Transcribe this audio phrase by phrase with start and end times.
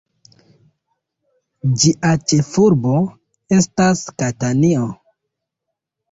[1.81, 2.93] Ĝia ĉefurbo
[3.57, 4.87] estas Katanio.